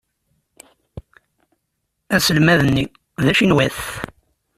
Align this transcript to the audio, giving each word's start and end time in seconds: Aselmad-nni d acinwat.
Aselmad-nni 2.15 2.85
d 3.23 3.25
acinwat. 3.31 3.79